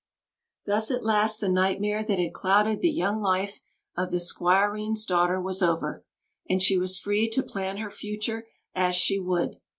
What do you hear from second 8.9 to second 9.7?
she would.